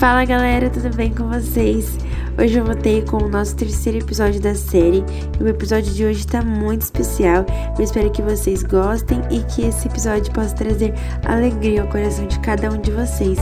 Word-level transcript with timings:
Fala 0.00 0.24
galera, 0.24 0.70
tudo 0.70 0.96
bem 0.96 1.12
com 1.12 1.28
vocês? 1.28 1.98
Hoje 2.42 2.58
eu 2.58 2.64
voltei 2.64 3.04
com 3.04 3.18
o 3.18 3.28
nosso 3.28 3.54
terceiro 3.54 3.98
episódio 3.98 4.40
da 4.40 4.54
série 4.54 5.04
e 5.38 5.42
o 5.42 5.46
episódio 5.46 5.92
de 5.92 6.06
hoje 6.06 6.20
está 6.20 6.40
muito 6.40 6.80
especial. 6.80 7.44
Eu 7.76 7.84
espero 7.84 8.10
que 8.10 8.22
vocês 8.22 8.62
gostem 8.62 9.20
e 9.30 9.42
que 9.42 9.60
esse 9.60 9.88
episódio 9.88 10.32
possa 10.32 10.54
trazer 10.54 10.94
alegria 11.22 11.82
ao 11.82 11.88
coração 11.88 12.26
de 12.26 12.40
cada 12.40 12.70
um 12.70 12.80
de 12.80 12.90
vocês. 12.90 13.38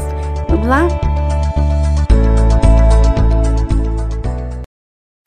Vamos 0.49 0.67
lá? 0.67 0.89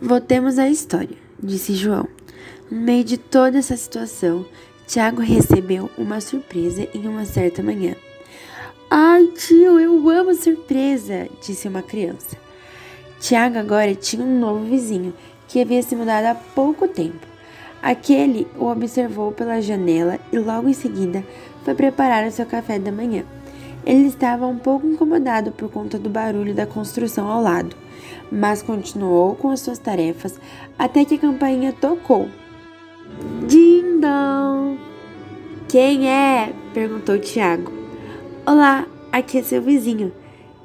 Voltemos 0.01 0.59
à 0.59 0.67
história, 0.67 1.15
disse 1.41 1.75
João. 1.75 2.09
No 2.69 2.77
meio 2.77 3.05
de 3.05 3.17
toda 3.17 3.57
essa 3.57 3.77
situação, 3.77 4.45
Tiago 4.85 5.21
recebeu 5.21 5.89
uma 5.97 6.19
surpresa 6.19 6.89
em 6.93 7.07
uma 7.07 7.23
certa 7.23 7.63
manhã. 7.63 7.95
Ai, 8.93 9.27
tio, 9.27 9.79
eu 9.79 10.09
amo 10.09 10.35
surpresa, 10.35 11.29
disse 11.41 11.65
uma 11.65 11.81
criança. 11.81 12.35
Tiago 13.21 13.57
agora 13.57 13.95
tinha 13.95 14.21
um 14.21 14.37
novo 14.37 14.65
vizinho 14.65 15.13
que 15.47 15.61
havia 15.61 15.81
se 15.81 15.95
mudado 15.95 16.25
há 16.25 16.35
pouco 16.35 16.89
tempo. 16.89 17.25
Aquele 17.81 18.45
o 18.59 18.65
observou 18.65 19.31
pela 19.31 19.61
janela 19.61 20.19
e 20.29 20.37
logo 20.37 20.67
em 20.67 20.73
seguida 20.73 21.23
foi 21.63 21.73
preparar 21.73 22.27
o 22.27 22.31
seu 22.31 22.45
café 22.45 22.77
da 22.79 22.91
manhã. 22.91 23.23
Ele 23.85 24.07
estava 24.07 24.45
um 24.45 24.57
pouco 24.57 24.85
incomodado 24.85 25.53
por 25.53 25.71
conta 25.71 25.97
do 25.97 26.09
barulho 26.09 26.53
da 26.53 26.65
construção 26.65 27.31
ao 27.31 27.41
lado, 27.41 27.73
mas 28.29 28.61
continuou 28.61 29.35
com 29.35 29.51
as 29.51 29.61
suas 29.61 29.79
tarefas 29.79 30.37
até 30.77 31.05
que 31.05 31.15
a 31.15 31.19
campainha 31.19 31.71
tocou. 31.71 32.27
Dindão! 33.47 34.77
Quem 35.69 36.09
é? 36.09 36.51
perguntou 36.73 37.17
Tiago. 37.17 37.79
Olá, 38.43 38.87
aqui 39.11 39.37
é 39.37 39.43
seu 39.43 39.61
vizinho. 39.61 40.11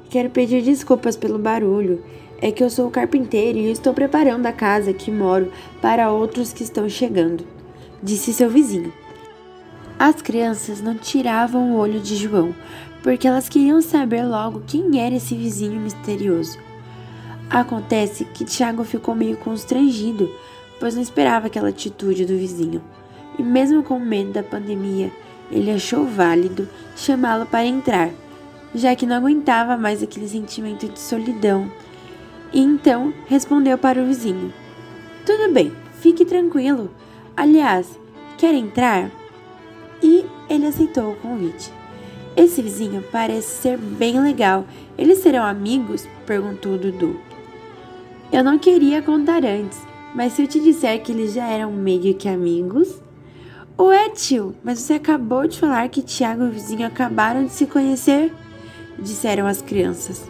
Quero 0.09 0.29
pedir 0.29 0.61
desculpas 0.61 1.15
pelo 1.15 1.37
barulho. 1.37 2.03
É 2.39 2.51
que 2.51 2.63
eu 2.63 2.69
sou 2.69 2.89
carpinteiro 2.91 3.57
e 3.57 3.71
estou 3.71 3.93
preparando 3.93 4.45
a 4.45 4.51
casa 4.51 4.93
que 4.93 5.11
moro 5.11 5.51
para 5.81 6.11
outros 6.11 6.53
que 6.53 6.63
estão 6.63 6.87
chegando, 6.87 7.43
disse 8.01 8.31
seu 8.31 8.49
vizinho. 8.49 8.93
As 9.97 10.21
crianças 10.21 10.79
não 10.79 10.93
tiravam 10.93 11.71
o 11.71 11.77
olho 11.77 11.99
de 11.99 12.15
João, 12.15 12.53
porque 13.01 13.27
elas 13.27 13.49
queriam 13.49 13.81
saber 13.81 14.23
logo 14.23 14.61
quem 14.67 15.01
era 15.01 15.15
esse 15.15 15.35
vizinho 15.35 15.81
misterioso. 15.81 16.59
Acontece 17.49 18.25
que 18.25 18.45
Tiago 18.45 18.83
ficou 18.83 19.15
meio 19.15 19.37
constrangido, 19.37 20.29
pois 20.79 20.93
não 20.93 21.01
esperava 21.01 21.47
aquela 21.47 21.69
atitude 21.69 22.25
do 22.25 22.37
vizinho. 22.37 22.83
E 23.39 23.41
mesmo 23.41 23.81
com 23.81 23.99
medo 23.99 24.33
da 24.33 24.43
pandemia, 24.43 25.11
ele 25.51 25.71
achou 25.71 26.05
válido 26.05 26.67
chamá-lo 26.95 27.45
para 27.47 27.65
entrar, 27.65 28.11
já 28.73 28.95
que 28.95 29.05
não 29.05 29.15
aguentava 29.15 29.77
mais 29.77 30.03
aquele 30.03 30.27
sentimento 30.27 30.87
de 30.87 30.99
solidão. 30.99 31.71
E 32.53 32.61
então 32.61 33.13
respondeu 33.27 33.77
para 33.77 34.01
o 34.01 34.05
vizinho: 34.05 34.53
Tudo 35.25 35.53
bem, 35.53 35.71
fique 35.99 36.25
tranquilo. 36.25 36.91
Aliás, 37.35 37.99
quer 38.37 38.53
entrar? 38.53 39.11
E 40.01 40.25
ele 40.49 40.65
aceitou 40.65 41.11
o 41.11 41.15
convite. 41.15 41.71
Esse 42.35 42.61
vizinho 42.61 43.03
parece 43.11 43.61
ser 43.61 43.77
bem 43.77 44.21
legal. 44.21 44.65
Eles 44.97 45.19
serão 45.19 45.43
amigos? 45.43 46.07
perguntou 46.25 46.77
Dudu. 46.77 47.19
Eu 48.31 48.43
não 48.43 48.59
queria 48.59 49.01
contar 49.01 49.43
antes, 49.43 49.79
mas 50.13 50.33
se 50.33 50.43
eu 50.43 50.47
te 50.47 50.59
disser 50.59 51.01
que 51.01 51.11
eles 51.11 51.33
já 51.33 51.47
eram 51.47 51.71
meio 51.71 52.13
que 52.13 52.27
amigos, 52.27 53.01
Ué, 53.79 54.09
tio, 54.09 54.55
mas 54.63 54.79
você 54.79 54.93
acabou 54.93 55.47
de 55.47 55.59
falar 55.59 55.87
que 55.89 56.01
Tiago 56.01 56.43
e 56.43 56.47
o 56.47 56.51
vizinho 56.51 56.87
acabaram 56.87 57.45
de 57.45 57.51
se 57.51 57.67
conhecer? 57.67 58.33
Disseram 58.99 59.45
as 59.45 59.61
crianças. 59.61 60.29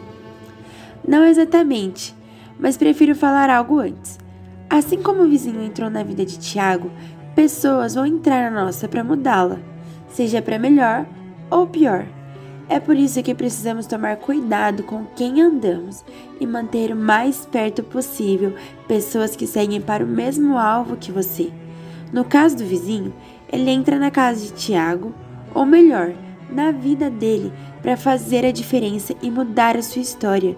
Não 1.07 1.23
exatamente, 1.23 2.15
mas 2.59 2.77
prefiro 2.77 3.15
falar 3.15 3.49
algo 3.49 3.79
antes. 3.79 4.17
Assim 4.69 5.01
como 5.01 5.23
o 5.23 5.29
vizinho 5.29 5.63
entrou 5.63 5.89
na 5.89 6.03
vida 6.03 6.25
de 6.25 6.37
Tiago, 6.37 6.91
pessoas 7.33 7.95
vão 7.95 8.05
entrar 8.05 8.51
na 8.51 8.65
nossa 8.65 8.87
para 8.87 9.03
mudá-la, 9.03 9.59
seja 10.09 10.41
para 10.41 10.59
melhor 10.59 11.05
ou 11.49 11.67
pior. 11.67 12.05
É 12.69 12.79
por 12.79 12.97
isso 12.97 13.23
que 13.23 13.33
precisamos 13.33 13.87
tomar 13.87 14.17
cuidado 14.17 14.83
com 14.83 15.05
quem 15.15 15.41
andamos 15.41 16.03
e 16.39 16.45
manter 16.45 16.91
o 16.91 16.95
mais 16.97 17.45
perto 17.45 17.81
possível 17.81 18.53
pessoas 18.87 19.37
que 19.37 19.47
seguem 19.47 19.79
para 19.79 20.03
o 20.03 20.07
mesmo 20.07 20.57
alvo 20.57 20.97
que 20.97 21.11
você. 21.11 21.49
No 22.11 22.25
caso 22.25 22.57
do 22.57 22.65
vizinho, 22.65 23.13
ele 23.49 23.69
entra 23.69 23.97
na 23.97 24.11
casa 24.11 24.41
de 24.45 24.51
Tiago, 24.51 25.13
ou 25.53 25.65
melhor, 25.65 26.13
na 26.49 26.71
vida 26.71 27.09
dele, 27.09 27.51
para 27.81 27.97
fazer 27.97 28.45
a 28.45 28.51
diferença 28.51 29.13
e 29.21 29.29
mudar 29.29 29.77
a 29.77 29.81
sua 29.81 30.01
história. 30.01 30.57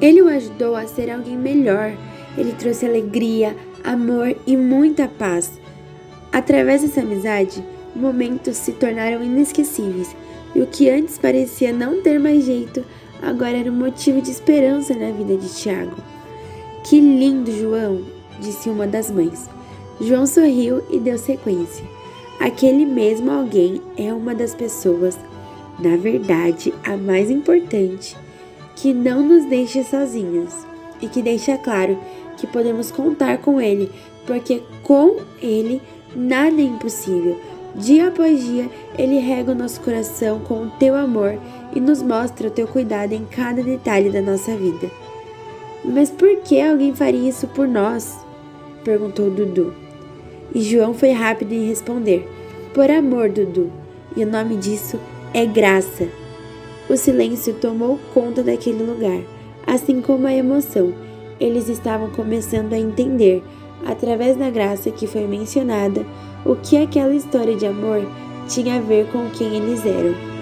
Ele 0.00 0.22
o 0.22 0.28
ajudou 0.28 0.74
a 0.74 0.86
ser 0.86 1.10
alguém 1.10 1.36
melhor. 1.36 1.92
Ele 2.36 2.52
trouxe 2.52 2.84
alegria, 2.86 3.56
amor 3.82 4.36
e 4.46 4.56
muita 4.56 5.06
paz. 5.06 5.52
Através 6.32 6.82
dessa 6.82 7.00
amizade, 7.00 7.64
momentos 7.94 8.56
se 8.56 8.72
tornaram 8.72 9.22
inesquecíveis, 9.22 10.16
e 10.54 10.60
o 10.60 10.66
que 10.66 10.90
antes 10.90 11.18
parecia 11.18 11.72
não 11.72 12.02
ter 12.02 12.18
mais 12.18 12.44
jeito, 12.44 12.84
agora 13.22 13.56
era 13.56 13.70
um 13.70 13.74
motivo 13.74 14.20
de 14.20 14.30
esperança 14.30 14.94
na 14.94 15.10
vida 15.12 15.36
de 15.36 15.48
Tiago. 15.54 15.96
Que 16.84 17.00
lindo, 17.00 17.52
João! 17.52 18.02
disse 18.40 18.68
uma 18.68 18.86
das 18.86 19.10
mães. 19.10 19.48
João 20.00 20.26
sorriu 20.26 20.82
e 20.90 20.98
deu 20.98 21.16
sequência. 21.16 21.84
Aquele 22.40 22.84
mesmo 22.84 23.30
alguém 23.30 23.80
é 23.96 24.12
uma 24.12 24.34
das 24.34 24.54
pessoas, 24.54 25.18
na 25.78 25.96
verdade, 25.96 26.74
a 26.84 26.96
mais 26.96 27.30
importante, 27.30 28.16
que 28.76 28.92
não 28.92 29.22
nos 29.22 29.44
deixa 29.46 29.82
sozinhos 29.84 30.52
e 31.00 31.08
que 31.08 31.22
deixa 31.22 31.56
claro 31.56 31.98
que 32.36 32.46
podemos 32.46 32.90
contar 32.90 33.38
com 33.38 33.60
ele, 33.60 33.90
porque 34.26 34.62
com 34.82 35.16
ele 35.40 35.80
nada 36.14 36.60
é 36.60 36.64
impossível. 36.64 37.38
Dia 37.74 38.08
após 38.08 38.44
dia, 38.44 38.70
ele 38.96 39.18
rega 39.18 39.52
o 39.52 39.54
nosso 39.54 39.80
coração 39.80 40.40
com 40.40 40.62
o 40.62 40.70
teu 40.70 40.94
amor 40.94 41.38
e 41.74 41.80
nos 41.80 42.02
mostra 42.02 42.48
o 42.48 42.50
teu 42.50 42.68
cuidado 42.68 43.12
em 43.12 43.24
cada 43.24 43.62
detalhe 43.62 44.10
da 44.10 44.20
nossa 44.20 44.56
vida. 44.56 44.90
Mas 45.84 46.10
por 46.10 46.36
que 46.38 46.60
alguém 46.60 46.94
faria 46.94 47.28
isso 47.28 47.46
por 47.48 47.66
nós? 47.66 48.16
perguntou 48.84 49.30
Dudu. 49.30 49.83
E 50.52 50.60
João 50.62 50.92
foi 50.94 51.12
rápido 51.12 51.52
em 51.52 51.68
responder: 51.68 52.28
Por 52.72 52.90
amor, 52.90 53.28
Dudu. 53.28 53.70
E 54.16 54.22
o 54.22 54.30
nome 54.30 54.56
disso 54.56 54.98
é 55.32 55.44
graça. 55.44 56.08
O 56.88 56.96
silêncio 56.96 57.54
tomou 57.54 57.98
conta 58.12 58.42
daquele 58.42 58.82
lugar, 58.82 59.20
assim 59.66 60.00
como 60.00 60.26
a 60.26 60.34
emoção. 60.34 60.92
Eles 61.40 61.68
estavam 61.68 62.10
começando 62.10 62.72
a 62.72 62.78
entender, 62.78 63.42
através 63.84 64.36
da 64.36 64.50
graça 64.50 64.90
que 64.90 65.06
foi 65.06 65.26
mencionada, 65.26 66.04
o 66.44 66.54
que 66.54 66.76
aquela 66.76 67.14
história 67.14 67.56
de 67.56 67.66
amor 67.66 68.06
tinha 68.48 68.76
a 68.76 68.80
ver 68.80 69.06
com 69.06 69.28
quem 69.30 69.56
eles 69.56 69.84
eram. 69.84 70.33